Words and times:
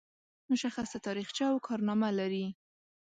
مشخصه 0.51 0.97
تاریخچه 1.05 1.43
او 1.51 1.57
کارنامه 1.67 2.09
لري. 2.19 2.45